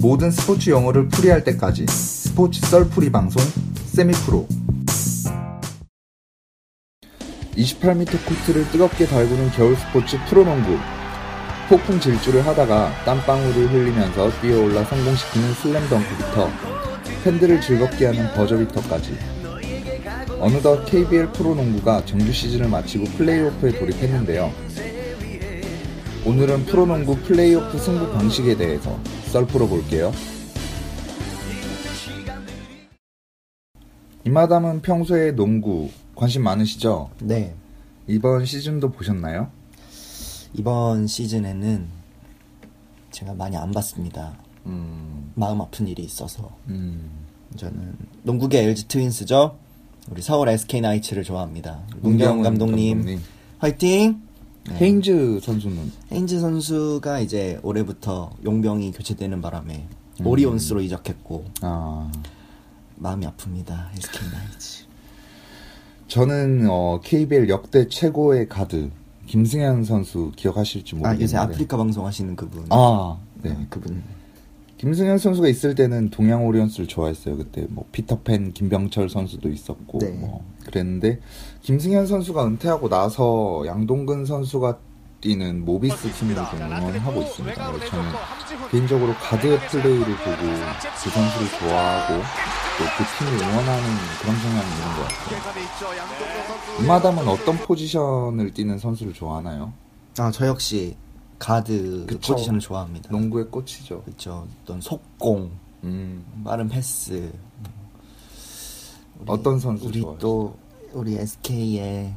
[0.00, 3.42] 모든 스포츠 영어를 풀이할 때까지 스포츠 썰풀이 방송
[3.86, 4.46] 세미프로.
[7.56, 10.78] 28m 코트를 뜨겁게 달구는 겨울 스포츠 프로농구.
[11.68, 16.48] 폭풍 질주를 하다가 땀방울을 흘리면서 뛰어올라 성공시키는 슬램덩크부터
[17.24, 19.18] 팬들을 즐겁게 하는 버저비터까지.
[20.38, 24.52] 어느덧 KBL 프로농구가 정규 시즌을 마치고 플레이오프에 돌입했는데요.
[26.24, 28.96] 오늘은 프로농구 플레이오프 승부 방식에 대해서
[29.28, 30.12] 썰 풀어볼게요.
[34.24, 37.10] 이마담은 평소에 농구 관심 많으시죠?
[37.20, 37.54] 네.
[38.06, 39.50] 이번 시즌도 보셨나요?
[40.54, 41.86] 이번 시즌에는
[43.10, 44.36] 제가 많이 안 봤습니다.
[44.66, 46.50] 음, 마음 아픈 일이 있어서.
[46.68, 47.10] 음,
[47.56, 49.58] 저는 농구계 LG 트윈스죠?
[50.10, 51.82] 우리 서울 SK 나이츠를 좋아합니다.
[52.00, 53.22] 문경원 감독님, 감독님.
[53.58, 54.22] 화이팅
[54.74, 55.92] 헤인즈 선수는?
[56.12, 59.86] 헤인즈 선수가 이제 올해부터 용병이 교체되는 바람에
[60.24, 62.10] 오리온스로 이적했고 아.
[62.96, 64.84] 마음이 아픕니다 SK 나이츠.
[66.08, 68.90] 저는 어, KBL 역대 최고의 가드
[69.26, 71.24] 김승현 선수 기억하실지 아 모르겠는데.
[71.24, 72.64] 요새 아프리카 방송 하시는 그분.
[72.70, 73.50] 아, 네.
[73.50, 74.02] 네, 그분
[74.78, 77.36] 김승현 선수가 있을 때는 동양 오리온스를 좋아했어요.
[77.36, 80.10] 그때 뭐 피터팬 김병철 선수도 있었고 네.
[80.10, 81.20] 뭐 그랬는데
[81.62, 84.78] 김승현 선수가 은퇴하고 나서 양동근 선수가
[85.20, 87.54] 뛰는 모비스 팀을 좀 응원하고 있습니다.
[87.88, 88.10] 저는
[88.70, 92.14] 개인적으로 가드의 플레이를 보고 그 선수를 좋아하고
[92.78, 93.84] 또 그 팀을 응원하는
[94.22, 96.84] 그런 성향이 있는 것 같아요.
[96.84, 99.72] 이마담은 어떤 포지션을 뛰는 선수를 좋아하나요?
[100.20, 100.94] 아 저 역시
[101.38, 102.32] 가드 그쵸.
[102.34, 104.02] 포지션을 좋아합니다 농구의 꽃이죠.
[104.02, 105.50] 그렇죠 어떤 속공
[105.84, 107.32] 음, 빠른 패스
[109.20, 110.18] 우리- 어떤 선수 우리 좋아하세요?
[110.20, 110.56] 또
[110.92, 112.14] 우리 SK의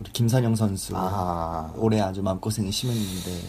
[0.00, 3.40] 우리 김선영 선수 아, 올해 아주 마음고생이 심했는데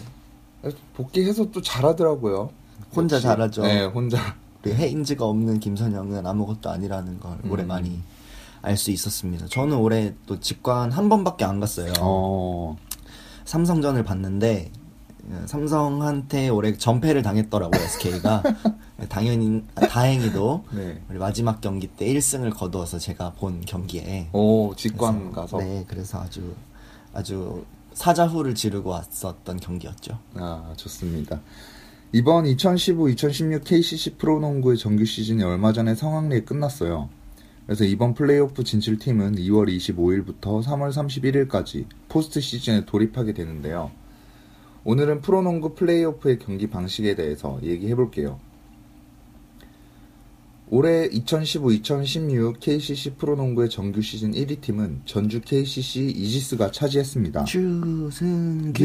[0.93, 2.51] 복귀해서 또 잘하더라고요.
[2.95, 3.23] 혼자 역시.
[3.27, 3.61] 잘하죠.
[3.63, 4.35] 네, 혼자.
[4.63, 7.67] 우리 헤인즈가 없는 김선영은 아무것도 아니라는 걸 올해 음.
[7.67, 7.99] 많이
[8.63, 12.77] 알 수 있었습니다 저는 올해 또 직관 한 번밖에 안 갔어요 어,
[13.51, 14.71] 삼성전을 봤는데
[15.29, 18.43] 어, 삼성한테 올해 전패를 당했더라고요 SK가
[19.09, 21.01] 당연히 아, 다행히도 네.
[21.09, 25.57] 우리 마지막 경기 때 1승을 거두어서 제가 본 경기에 오, 직관 가서.
[25.57, 26.55] 네 그래서 아주
[27.13, 31.41] 아주 사자후를 지르고 왔었던 경기였죠 아, 좋습니다.
[32.13, 37.09] 이번 2015-2016 KCC 프로농구의 정규 시즌이 얼마 전에 성황리에 끝났어요.
[37.71, 43.91] 그래서 이번 플레이오프 진출팀은 2월 25일부터 3월 31일까지 포스트 시즌에 돌입하게 되는데요.
[44.83, 48.41] 오늘은 프로농구 플레이오프의 경기 방식에 대해서 얘기해 볼게요.
[50.67, 57.45] 올해 2015-2016 KCC 프로농구의 정규 시즌 1위 팀은 전주 KCC 이지스가 차지했습니다.
[57.45, 58.83] 주승균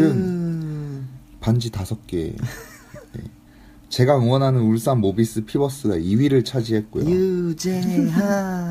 [1.41, 2.37] 반지 다섯 개.
[2.37, 3.25] 네.
[3.89, 7.05] 제가 응원하는 울산 모비스 피버스가 2위를 차지했고요.
[7.05, 8.66] 유재하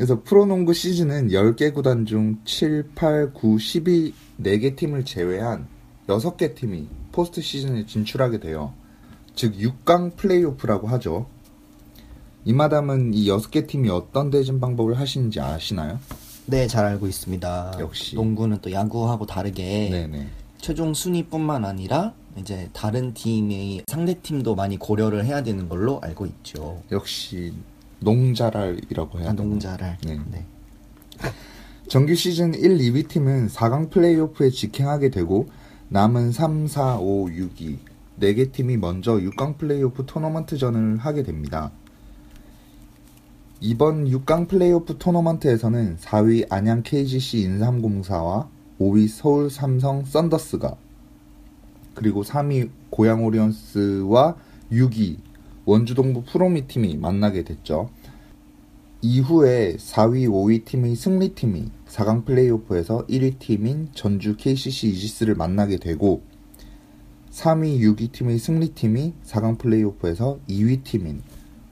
[0.00, 5.66] 그래서 프로농구 시즌은 10개 구단 중 7, 8, 9, 12 4개 팀을 제외한
[6.06, 8.72] 6개 팀이 포스트 시즌에 진출하게 돼요.
[9.34, 11.26] 즉 6강 플레이오프라고 하죠.
[12.46, 15.98] 이마담은 이 6개 팀이 어떤 대진 방법을 하시는지 아시나요?
[16.46, 18.14] 네 잘 알고 있습니다 역시.
[18.16, 20.28] 농구는 또 야구하고 다르게 네네.
[20.62, 26.82] 최종 순위뿐만 아니라 이제 다른 팀의 상대 팀도 많이 고려를 해야 되는 걸로 알고 있죠
[26.90, 27.52] 역시
[28.00, 29.48] 농자랄이라고 해야 아, 되나?
[29.48, 30.18] 농자를 네.
[30.30, 30.44] 네.
[31.88, 35.48] 정규 시즌 1, 2위 팀은 4강 플레이오프에 직행하게 되고
[35.88, 37.78] 남은 3, 4, 5, 6위
[38.20, 41.72] 4개 팀이 먼저 6강 플레이오프 토너먼트전을 하게 됩니다.
[43.60, 48.48] 이번 6강 플레이오프 토너먼트에서는 4위 안양 KGC 인삼공사와
[48.78, 50.76] 5위 서울 삼성 썬더스가
[51.94, 54.36] 그리고 3위 고양 오리온스와
[54.72, 55.16] 6위
[55.70, 57.90] 원주동부 프로미 팀이 만나게 됐죠.
[59.02, 66.22] 이후에 4위, 5위 팀의 승리 팀이 4강 플레이오프에서 1위 팀인 전주 KCC 이지스를 만나게 되고
[67.30, 71.22] 3위, 6위 팀의 승리 팀이 4강 플레이오프에서 2위 팀인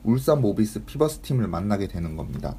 [0.05, 2.55] 울산 모비스 피버스 팀을 만나게 되는 겁니다.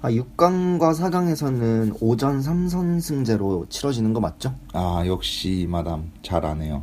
[0.00, 4.56] 아, 6강과 4강에서는 5전 3선승제로 치러지는 거 맞죠?
[4.72, 6.82] 아, 역시 마담 잘 아네요.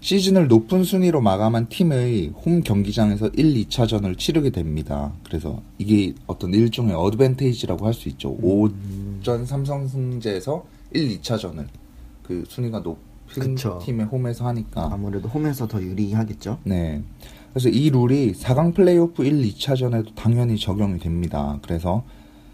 [0.00, 5.12] 시즌을 높은 순위로 마감한 팀의 홈 경기장에서 1, 2차전을 치르게 됩니다.
[5.24, 8.36] 그래서 이게 어떤 일종의 advantage라고 할 수 있죠.
[8.40, 10.62] 5전 3선승제에서
[10.92, 11.66] 1, 2차전을
[12.22, 12.96] 그 순위가 높은
[13.28, 13.80] 그쵸.
[13.84, 16.58] 팀의 홈에서 하니까 아무래도 홈에서 더 유리하겠죠?
[16.64, 17.02] 네.
[17.52, 21.58] 그래서 이 룰이 4강 플레이오프 1, 2차전에도 당연히 적용이 됩니다.
[21.62, 22.04] 그래서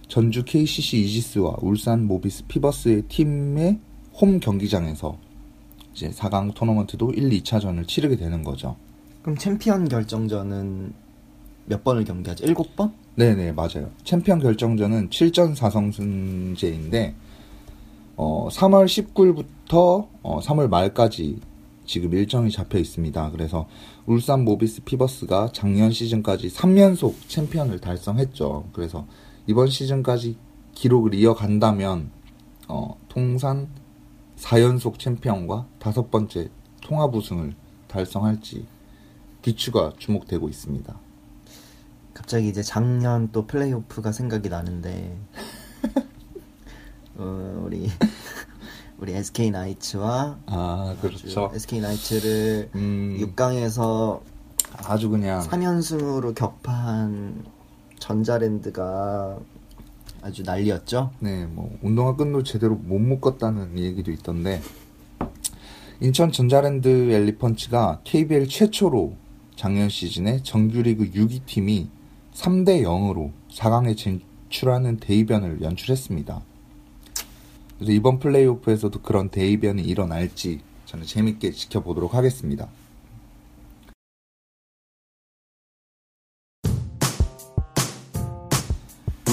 [0.09, 3.79] 전주 KCC 이지스와 울산 모비스 피버스의 팀의
[4.15, 5.19] 홈 경기장에서
[5.95, 8.77] 이제 4강 토너먼트도 1, 2차전을 치르게 되는 거죠.
[9.23, 10.93] 그럼 챔피언 결정전은
[11.67, 12.45] 몇 번을 경기하죠?
[12.47, 12.93] 7번?
[13.15, 13.91] 네네, 맞아요.
[14.05, 17.15] 챔피언 결정전은 7전 4선승제인데,
[18.17, 21.41] 어, 3월 19일부터 어, 3월 말까지
[21.85, 23.31] 지금 일정이 잡혀 있습니다.
[23.33, 23.67] 그래서
[24.07, 28.69] 울산 모비스 피버스가 작년 시즌까지 3연속 챔피언을 달성했죠.
[28.73, 29.07] 그래서
[29.47, 30.37] 이번 시즌까지
[30.75, 32.11] 기록을 이어간다면,
[32.69, 33.69] 어, 통산
[34.43, 36.51] 4연속 챔피언과 다섯 번째
[36.81, 37.55] 통합 우승을
[37.87, 38.67] 달성할지
[39.43, 40.99] 귀추가 주목되고 있습니다.
[42.13, 45.17] 갑자기 이제 작년 또 플레이오프가 생각이 나는데
[47.17, 47.89] 어, 우리
[48.99, 51.51] 우리 SK 나이츠와 아, 그렇죠.
[51.55, 54.21] SK 나이츠를 음, 6강에서
[54.73, 57.45] 아주 그냥 3연승으로 격파한
[57.99, 59.39] 전자랜드가
[60.23, 61.11] 아주 난리였죠.
[61.19, 64.63] 네, 뭐 운동화 끈도 제대로 못 묶었다는 얘기도 있던데
[66.01, 69.17] 인천 전자랜드 엘리펀치가 KBL 최초로
[69.57, 71.89] 작년 시즌에 정규리그 6위 팀이
[72.35, 76.43] 3대 0으로 4강에 진출하는 대이변을 연출했습니다.
[77.77, 82.69] 그래서 이번 플레이오프에서도 그런 대이변이 일어날지 저는 재밌게 지켜보도록 하겠습니다.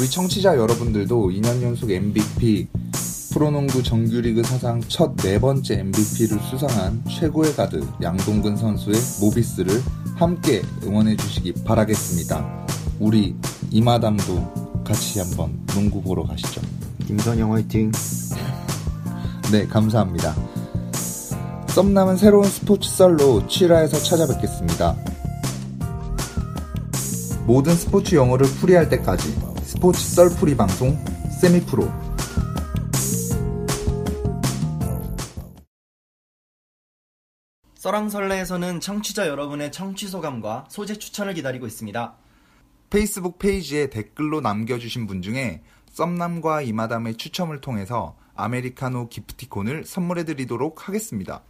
[0.10, 2.68] 우리 청취자 여러분들도 2년 연속 MVP,
[3.32, 9.84] 프로농구 정규리그 사상 첫 네 번째 MVP를 수상한 최고의 가드 양동근 선수의 모비스를
[10.16, 12.66] 함께 응원해 주시기 바라겠습니다.
[13.00, 13.36] 우리
[13.70, 16.60] 이마담도 같이 한번 농구 보러 가시죠.
[17.06, 17.92] 김선영 화이팅.
[19.52, 20.36] 네, 감사합니다.
[21.68, 24.96] 썸남은 새로운 스포츠 썰로 7화에서 찾아뵙겠습니다.
[27.46, 29.49] 모든 스포츠 용어를 풀이할 때까지
[29.80, 30.98] 스포츠 썰풀이 방송
[31.40, 31.90] 세미프로
[37.76, 42.14] 썰랑설레에서는 청취자 여러분의 청취 소감과 소재 추천을 기다리고 있습니다.
[42.90, 51.44] 페이스북 페이지에 댓글로 남겨주신 분 중에 썸남과 이마담의 추첨을 통해서 아메리카노 기프티콘을 선물해드리도록 하겠습니다.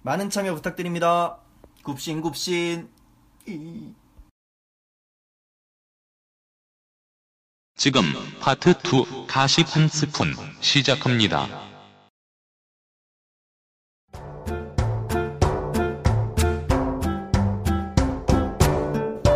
[0.00, 1.40] 많은 참여 부탁드립니다.
[1.82, 2.88] 굽신 굽신.
[7.76, 8.02] 지금
[8.40, 11.48] 파트 2 가십 한 스푼 시작합니다.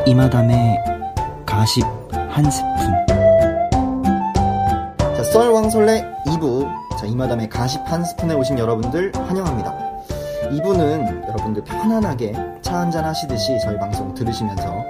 [0.06, 0.78] 이마담의
[1.44, 3.06] 가십 한 스푼.
[5.16, 6.70] 자, 썰왕설레 2부.
[6.96, 9.74] 자, 이마담의 가십 한 스푼에 오신 여러분들 환영합니다.
[10.52, 14.86] 2부는 여러분들 편안하게 차 한잔 하시듯이 저희 방송 들으시면서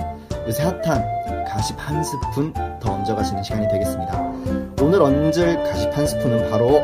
[0.46, 2.52] 요새 핫한 가십 한 스푼
[2.88, 4.32] 더 얹어 가시는 시간이 되겠습니다.
[4.80, 6.80] 오늘 얹을 한 스푼은 바로,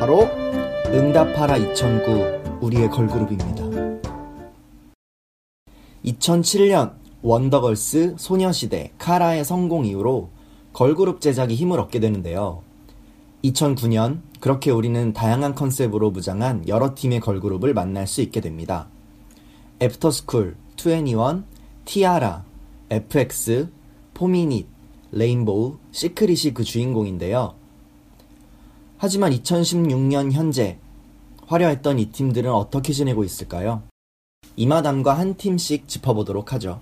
[0.00, 0.22] 바로
[0.86, 3.62] 응답하라 2009 우리의 걸그룹입니다.
[6.06, 10.30] 2007년 원더걸스, 소녀시대, 카라의 성공 이후로
[10.72, 12.62] 걸그룹 제작이 힘을 얻게 되는데요.
[13.44, 18.88] 2009년 그렇게 우리는 다양한 컨셉으로 무장한 여러 팀의 걸그룹을 만날 수 있게 됩니다.
[19.82, 21.42] 애프터스쿨, 2NE1,
[21.84, 22.44] 티아라,
[22.88, 23.68] FX,
[24.14, 24.71] 포미닛,
[25.12, 27.54] 레인보우, 시크릿이 그 주인공인데요.
[28.96, 30.78] 하지만 2016년 현재
[31.46, 33.82] 화려했던 이 팀들은 어떻게 지내고 있을까요?
[34.56, 36.80] 이마담과 한 팀씩 짚어보도록 하죠.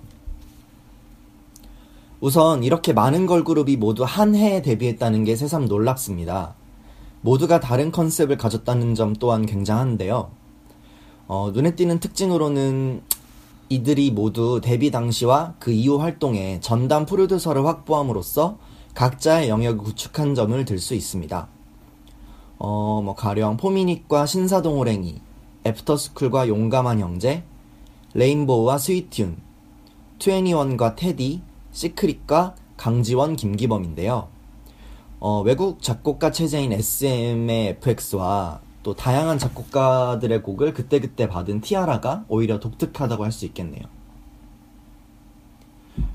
[2.19, 6.55] 우선 이렇게 많은 걸그룹이 모두 한 해에 데뷔했다는 게 새삼 놀랍습니다.
[7.21, 10.31] 모두가 다른 컨셉을 가졌다는 점 또한 굉장한데요.
[11.27, 13.01] 어, 눈에 띄는 특징으로는
[13.71, 18.57] 이들이 모두 데뷔 당시와 그 이후 활동에 전담 프로듀서를 확보함으로써
[18.95, 21.47] 각자의 영역을 구축한 점을 들 수 있습니다.
[22.59, 25.21] 어, 뭐 가령 포미닛과 신사동 호랭이,
[25.65, 27.45] 애프터스쿨과 용감한 형제,
[28.13, 29.37] 레인보우와 스위튠,
[30.19, 34.27] 투애니원과 테디, 시크릿과 강지원, 김기범인데요.
[35.21, 43.23] 어, 외국 작곡가 체제인 SM의 FX와 또 다양한 작곡가들의 곡을 그때그때 받은 티아라가 오히려 독특하다고
[43.23, 43.83] 할 수 있겠네요.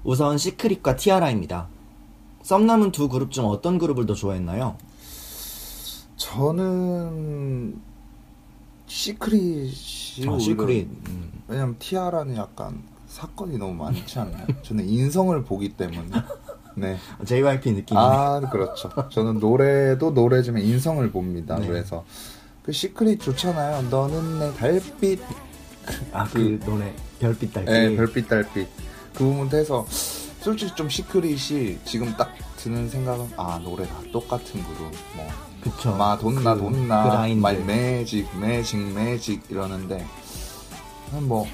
[0.04, 1.68] 우선 시크릿과 티아라입니다.
[2.42, 4.76] 썸남은 두 그룹 중 어떤 그룹을 더 좋아했나요?
[6.16, 7.80] 저는
[8.86, 10.88] 시크릿이 아, 시크릿.
[11.08, 11.32] 음.
[11.48, 14.46] 왜냐면 티아라는 약간 사건이 너무 많지 않나요?
[14.62, 16.08] 저는 인성을 보기 때문에
[16.76, 16.96] 네.
[17.24, 18.00] JYP 느낌이네.
[18.06, 18.90] 아 그렇죠.
[19.10, 21.56] 저는 노래도 노래지만 인성을 봅니다.
[21.58, 21.66] 네.
[21.66, 22.04] 그래서
[22.66, 23.82] 그 시크릿 좋잖아요.
[23.90, 25.20] 너는 내 달빛,
[26.12, 27.72] 아, 그 노래 별빛 달빛.
[27.72, 28.68] 예, 별빛 달빛
[29.14, 29.86] 그 부분도 해서
[30.40, 35.28] 솔직히 좀 시크릿이 지금 딱 드는 생각은 아 노래 다 똑같은 그룹 뭐
[35.60, 35.94] 그쵸.
[35.94, 37.40] 마돈나 그 돈나 그라인드.
[37.40, 40.04] my magic magic magic 이러는데
[41.12, 41.46] 뭐,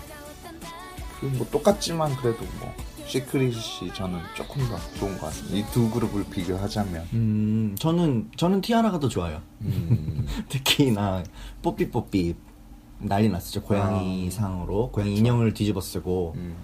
[1.20, 2.74] 그뭐 똑같지만 그래도 뭐
[3.12, 5.56] 시크릿이 저는 조금 더 좋은 것 같습니다.
[5.58, 9.42] 이 두 그룹을 비교하자면 음, 저는 저는 티아라가 더 좋아요.
[9.60, 11.22] 음, 특히나
[11.60, 12.34] 뽀삐뽀삐
[13.00, 13.62] 난리 났었죠.
[13.62, 16.54] 고양이 상으로 고양이 인형을 뒤집어 쓰고 음.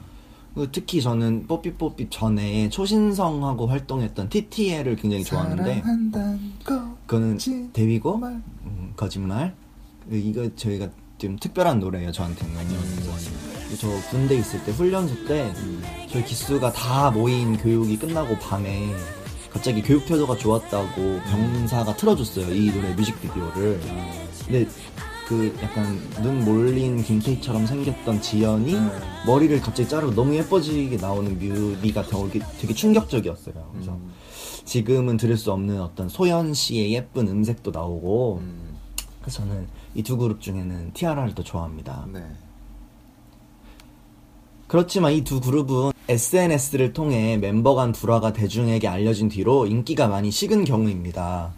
[0.55, 5.83] 그 특히 저는 뽀삐뽀삐 전에 초신성하고 활동했던 TTL을 굉장히 좋아하는데
[6.65, 7.39] 그거는.
[7.75, 8.17] 데뷔고
[8.65, 9.55] 음, 거짓말
[10.11, 10.89] 이거 저희가
[11.19, 12.55] 좀 특별한 노래예요 저한테는
[13.79, 15.53] 저 군대 있을 때 훈련소 때
[16.11, 18.95] 저희 기수가 다 모인 교육이 끝나고 밤에
[19.51, 23.81] 갑자기 교육 태도가 좋았다고 병사가 틀어줬어요 이 노래 뮤직비디오를
[24.47, 24.67] 근데
[25.27, 28.77] 그 약간 눈 몰린 김태희처럼 생겼던 지연이
[29.27, 34.13] 머리를 갑자기 자르고 너무 예뻐지게 나오는 뮤비가 되게, 되게 충격적이었어요 그래서 음.
[34.65, 38.77] 지금은 들을 수 없는 어떤 소연 씨의 예쁜 음색도 나오고 음,
[39.21, 42.07] 그래서 저는 이 두 그룹 중에는 티아라를 더 좋아합니다.
[42.13, 42.23] 네.
[44.69, 50.65] 그렇지만 이 두 그룹은 SNS를 통해 멤버 간 불화가 대중에게 알려진 뒤로 인기가 많이 식은
[50.65, 51.53] 경우입니다.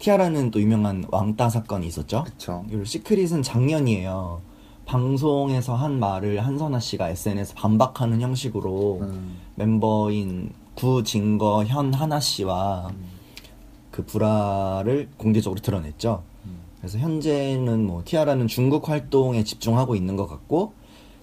[0.00, 2.24] 티아라는 또 유명한 왕따 사건이 있었죠.
[2.24, 2.64] 그쵸.
[2.68, 4.40] 그리고 시크릿은 작년이에요.
[4.86, 9.36] 방송에서 한 말을 한선아 씨가 SNS 반박하는 형식으로 음.
[9.56, 12.90] 멤버인 구진거 현 하나 씨와
[13.90, 16.22] 그 불화를 공개적으로 드러냈죠.
[16.78, 20.72] 그래서 현재는 뭐 티아라는 중국 활동에 집중하고 있는 것 같고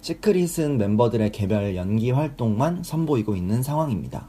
[0.06, 4.28] 시크릿은 멤버들의 개별 연기 활동만 선보이고 있는 상황입니다.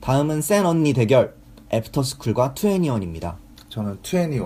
[0.00, 1.36] 다음은 센 언니 대결
[1.70, 3.36] 애프터스쿨과 투애니원입니다.
[3.68, 4.42] 저는 21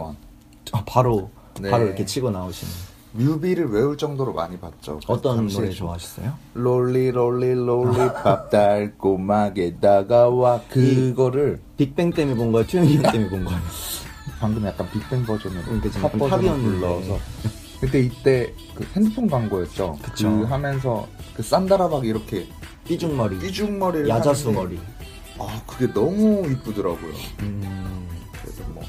[0.73, 1.71] 아, 바로 네.
[1.71, 2.73] 바로 이렇게 치고 나오시는
[3.13, 4.99] 뮤비를 외울 정도로 많이 봤죠.
[5.07, 6.35] 어떤 당시에 노래 좀 좋아하셨어요?
[6.55, 12.67] lolli lolli lolli pop 달콤하게 다가와 그거를 빅뱅 때문에 본 거예요?
[12.67, 13.61] 투애니원 때문에 본 거예요?
[14.45, 16.79] 방금 약간 빅뱅 버전으로 그러니까 좀팝 약간 버전을 팝이었는데.
[16.79, 17.19] 불러서
[17.81, 19.99] 그때 이때 그 핸드폰 광고였죠.
[20.03, 20.29] 그쵸.
[20.29, 22.47] 그 하면서 그 산다라박 이렇게
[22.85, 24.81] 삐죽머리, 삐죽머리를 야자수 하는데 머리.
[25.39, 27.13] 아 그게 너무 이쁘더라고요.
[27.41, 28.07] 음,
[28.43, 28.83] 그래서 뭐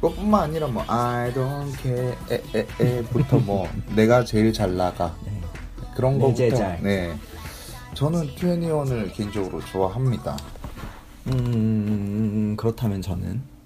[0.00, 5.40] 그것뿐만 아니라 뭐 I don't care 에에에부터 뭐 내가 제일 잘 나가 네.
[5.94, 6.80] 그런 내 거부터 제잘.
[6.82, 7.16] 네
[7.94, 10.36] 저는 트웬티원을 개인적으로 좋아합니다.
[11.28, 13.57] 음, 그렇다면 저는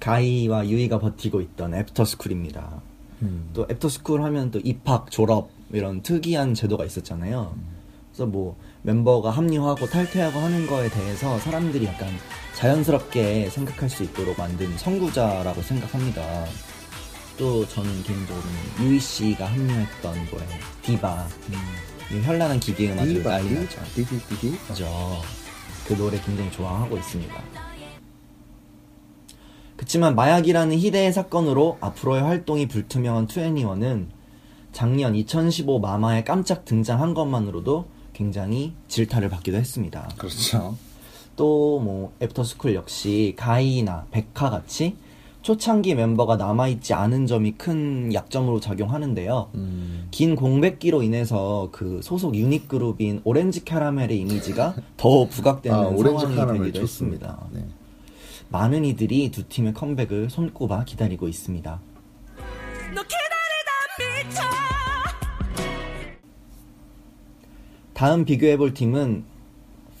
[0.00, 2.80] 가이와 유이가 버티고 있던 애프터스쿨입니다.
[3.52, 7.54] 또 애프터스쿨 하면 또 입학, 졸업 이런 특이한 제도가 있었잖아요.
[8.12, 12.08] 그래서 뭐 멤버가 합류하고 탈퇴하고 하는 거에 대해서 사람들이 약간
[12.54, 16.44] 자연스럽게 생각할 수 있도록 만든 선구자라고 생각합니다.
[17.36, 21.28] 또 저는 개인적으로는 유이 씨가 합류했던 뭐예요 디바
[22.12, 23.80] 이 현란한 기계 음악을 디바 난리 나죠.
[23.94, 25.22] 디디 디디 그죠.
[25.86, 27.67] 그 노래 굉장히 좋아하고 있습니다.
[29.78, 34.08] 그치만 마약이라는 희대의 사건으로 앞으로의 활동이 불투명한 투애니원은
[34.72, 40.08] 작년 2015 마마에 깜짝 등장한 것만으로도 굉장히 질타를 받기도 했습니다.
[40.18, 40.76] 그렇죠.
[41.36, 44.96] 또 뭐 애프터스쿨 역시 가희나 베카 같이
[45.42, 49.50] 초창기 멤버가 남아있지 않은 점이 큰 약점으로 작용하는데요.
[49.54, 50.08] 음.
[50.10, 56.80] 긴 공백기로 인해서 그 소속 유닛 그룹인 오렌지 캐러멜의 이미지가 더 부각되는 아 상황이 되기도
[56.80, 56.82] 좋습니다.
[56.82, 57.48] 했습니다.
[57.52, 57.64] 네.
[58.50, 61.80] 많은 이들이 두 팀의 컴백을 손꼽아 기다리고 있습니다.
[62.94, 64.42] 너 기다리다 미쳐
[67.94, 69.24] 다음 비교해 볼 팀은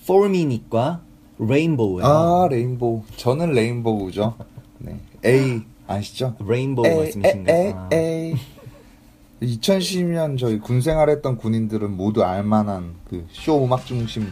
[0.06, 1.02] 포미닛과
[1.38, 2.06] 레인보우예요.
[2.08, 4.36] 아 레인보우 저는 레인보우죠.
[4.78, 6.34] 네 A 아시죠?
[6.46, 7.72] 레인보우 말씀이신가요?
[7.76, 7.88] 아.
[7.92, 8.34] A.
[9.42, 14.26] 2012년 저희 군 생활했던 군인들은 모두 알만한 그 쇼 음악 중심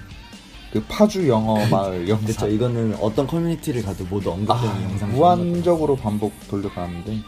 [0.76, 2.49] 그 파주 영어 마을 영상 그렇죠.
[2.49, 5.11] 이거는 어떤 커뮤니티를 가도 모두 언급되는 아, 영상.
[5.11, 7.18] 무한적으로 반복 돌려가는데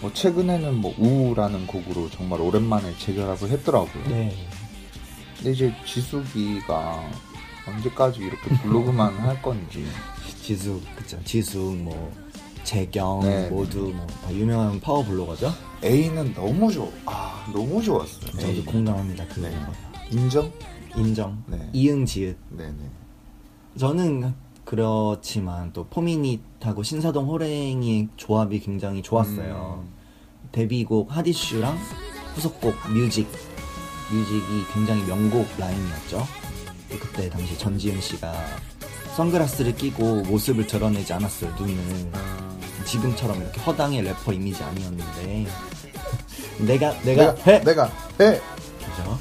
[0.00, 4.04] 뭐 최근에는 뭐 Whoo라는 곡으로 정말 오랜만에 재결합을 했더라고요.
[4.08, 4.32] 네.
[5.36, 7.02] 근데 이제 지숙이가
[7.66, 9.84] 언제까지 이렇게 블로그만 할 건지.
[10.42, 11.18] 지숙, 그쵸.
[11.24, 12.12] 지숙, 뭐,
[12.62, 13.48] 재경, 네.
[13.50, 15.52] 모두 뭐, 다 유명한 파워 블로거죠?
[15.82, 16.88] A는 너무 좋아.
[17.06, 18.30] 아 너무 좋았어요.
[18.38, 18.64] 저도.
[18.64, 19.26] 공감합니다.
[19.34, 19.50] 그 네.
[19.50, 19.72] 거.
[20.12, 20.50] 인정?
[20.98, 21.42] 인정.
[21.46, 21.70] 네.
[21.72, 22.36] 이응, 지읒.
[22.50, 22.90] 네네.
[23.78, 29.82] 저는 그렇지만 또 포미닛하고 신사동 호랭이의 조합이 굉장히 좋았어요.
[29.84, 29.92] 음.
[30.52, 31.78] 데뷔곡 하디슈랑
[32.34, 33.28] 후속곡 뮤직
[34.10, 36.26] 뮤직이 굉장히 명곡 라인이었죠.
[37.00, 38.32] 그때 당시 전지현 씨가
[39.16, 45.46] 선글라스를 끼고 모습을 드러내지 않았어요 눈을 아, 지금처럼 이렇게 허당의 래퍼 이미지 아니었는데
[46.66, 47.86] 내가 내가, 해 내가
[48.20, 48.40] 해.
[48.78, 49.18] 그죠?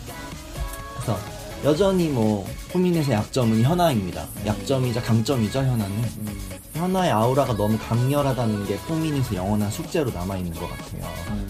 [0.94, 4.26] 그래서 여전히 뭐 포미닛의 약점은 현아입니다.
[4.46, 5.92] 약점이자 강점이죠 현아는.
[6.20, 6.40] 음,
[6.74, 11.04] 현아의 아우라가 너무 강렬하다는 게 포미닛의 영원한 숙제로 남아 있는 것 같아요.
[11.32, 11.48] 음,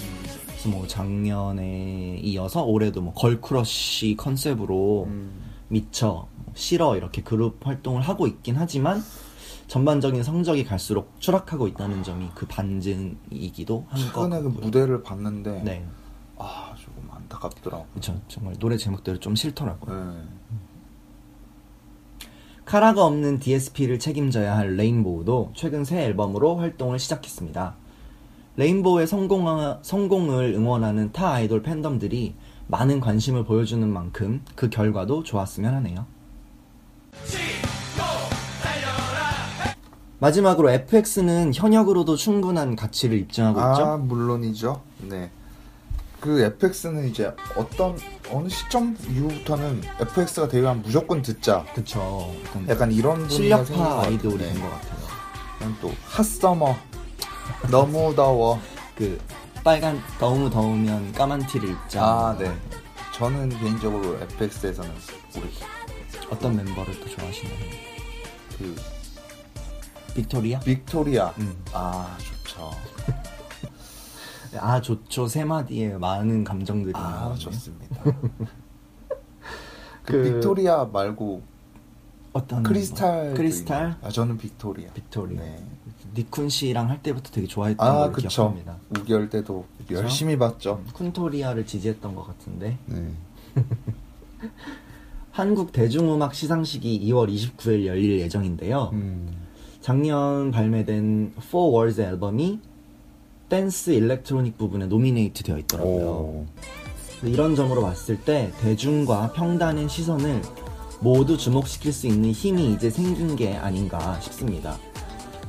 [0.47, 5.31] 그래서 뭐 작년에 이어서 올해도 뭐 girl crush 컨셉으로 음.
[5.67, 9.03] 미쳐, 뭐 싫어 이렇게 그룹 활동을 하고 있긴 하지만
[9.67, 14.47] 전반적인 성적이 갈수록 추락하고 있다는 점이 그 반증이기도 한 것 최근에 그.
[14.61, 15.85] 무대를 봤는데 네,
[17.37, 17.85] 안타깝더라고.
[17.91, 18.19] 그렇죠.
[18.27, 20.13] 정말 노래 제목대로 좀 싫더라고요.
[20.13, 20.21] 네.
[22.65, 27.75] 카라가 없는 DSP를 책임져야 할 레인보우도 최근 새 앨범으로 활동을 시작했습니다.
[28.57, 29.45] 레인보우의 성공,
[29.81, 32.35] 성공을 응원하는 타 아이돌 팬덤들이
[32.67, 36.05] 많은 관심을 보여주는 만큼 그 결과도 좋았으면 하네요.
[40.19, 43.97] 마지막으로 FX는 현역으로도 충분한 가치를 입증하고 아 있죠.
[43.99, 44.81] 물론이죠.
[45.07, 45.29] 네.
[46.19, 47.97] 그 FX는 이제 어떤
[48.29, 51.65] 어느 시점 이후부터는 FX가 데뷔하면 무조건 듣자.
[51.73, 52.33] 그쵸.
[52.67, 54.03] 약간 이런 실력파.
[54.07, 55.07] 된것 같아요.
[55.81, 56.75] 또 핫서머
[57.69, 58.59] 너무 더워.
[58.95, 59.19] 그
[59.63, 62.03] 빨간 너무 더우면 까만 티를 입자.
[62.03, 62.51] 아 네.
[63.13, 64.91] 저는 개인적으로 FX에서는
[65.35, 65.49] 우리
[66.29, 67.55] 어떤 멤버를 또 좋아하시나요?
[68.57, 68.75] 그
[70.15, 70.59] 빅토리아?
[70.61, 71.33] 빅토리아.
[71.37, 71.63] 음.
[71.73, 72.71] 아 좋죠.
[74.59, 77.35] 아 좋죠 세 마디에 많은 감정들이 아 나오네.
[77.39, 78.03] 좋습니다.
[80.03, 81.41] 그, 그- 빅토리아 말고
[82.33, 83.23] 어떤 크리스탈.
[83.23, 83.37] 멤버?
[83.37, 84.91] 크리스탈 아 저는 빅토리아.
[84.93, 85.63] 빅토리아 네.
[86.15, 88.27] 니쿤 씨랑 할 때부터 되게 좋아했던 아걸 그쵸.
[88.27, 88.77] 기억합니다.
[88.99, 90.83] 우결 때도 열심히 봤죠.
[90.93, 93.11] 쿤토리아를 지지했던 것 같은데 네.
[95.31, 98.89] 한국 대중음악 시상식이 2월 29일 열릴 예정인데요.
[98.93, 99.35] 음.
[99.81, 102.59] 작년 발매된 Four Walls 앨범이
[103.49, 106.05] 댄스 electronic 부분에 노미네이트 되어 있더라고요.
[106.05, 106.45] 오.
[107.23, 110.41] 이런 점으로 봤을 때 대중과 평단의 시선을
[110.99, 114.77] 모두 주목시킬 수 있는 힘이 이제 생긴 게 아닌가 싶습니다.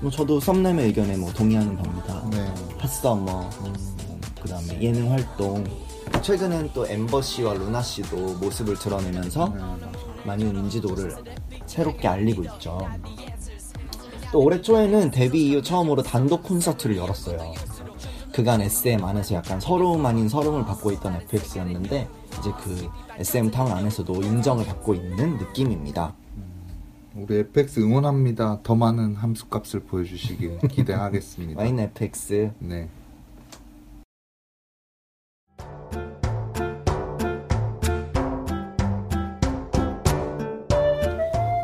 [0.01, 2.25] 뭐 저도 썸남의 의견에 뭐 동의하는 바입니다.
[2.31, 2.47] 네.
[2.79, 3.51] Hot Summer,
[4.41, 5.65] 그 다음에 예능 활동.
[6.23, 9.53] 최근엔 또 엠버 씨와 루나 씨도 모습을 드러내면서
[10.25, 11.17] 많은 인지도를
[11.67, 12.79] 새롭게 알리고 있죠.
[14.33, 17.55] 또 올해 초에는 데뷔 이후 처음으로 단독 콘서트를 열었어요.
[18.39, 24.15] 그간 SM 안에서 약간 서러움 아닌 설움을 받고 있던 FX였는데 이제 그 SM 타운 안에서도
[24.15, 26.15] 인정을 받고 있는 느낌입니다.
[27.17, 28.61] 우리 FX 응원합니다.
[28.63, 31.61] 더 많은 함수값을 보여주시길 기대하겠습니다.
[31.61, 32.89] Y는 FX 네.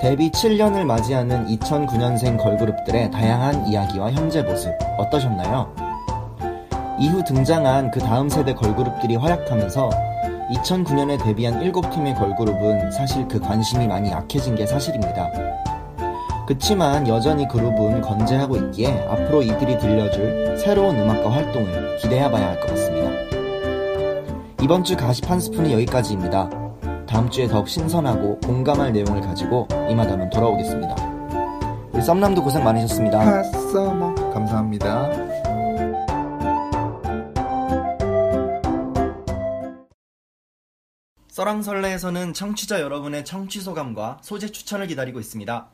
[0.03, 5.94] 데뷔 7년을 맞이하는 2009년생 걸그룹들의 다양한 이야기와 현재 모습 어떠셨나요?
[6.99, 9.91] 이후 등장한 그 다음 세대 걸그룹들이 활약하면서
[10.55, 15.31] 2009년에 데뷔한 7팀의 걸그룹은 사실 그 관심이 많이 약해진 게 사실입니다.
[16.47, 23.11] 그치만 여전히 그룹은 건재하고 있기에 앞으로 이들이 들려줄 새로운 음악과 활동을 기대해봐야 할 것 같습니다.
[24.63, 26.51] 이번 주 가십 한 스푼은 여기까지입니다.
[27.07, 30.95] 다음 주에 더욱 신선하고 공감할 내용을 가지고 이마담은 돌아오겠습니다.
[31.93, 33.21] 우리 썸남도 고생 많으셨습니다.
[33.21, 35.11] 핫서머 감사합니다.
[41.35, 45.69] 썰랑설레에서는 청취자 여러분의 청취 소감과 소재 추천을 기다리고 있습니다.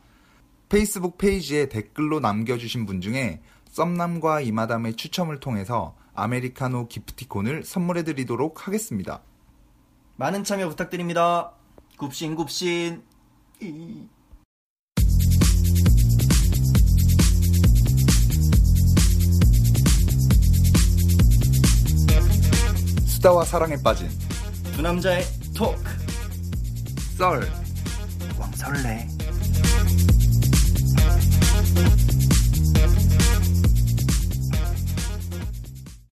[0.71, 9.21] 페이스북 페이지에 댓글로 남겨주신 분 중에 썸남과 이마담의 추첨을 통해서 아메리카노 기프티콘을 선물해드리도록 하겠습니다.
[10.17, 11.53] 많은 참여 부탁드립니다.
[11.99, 13.03] 굽신 굽신.
[13.61, 14.09] 이-
[23.07, 24.09] 수다와 사랑에 빠진
[24.75, 25.23] 두 남자의
[25.61, 25.77] 토크.
[27.19, 27.47] 썰
[28.39, 29.07] 왕설레.